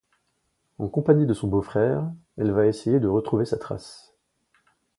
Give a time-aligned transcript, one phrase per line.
[0.79, 4.15] En compagnie de son beau-frère, elle va essayer de retrouver sa trace.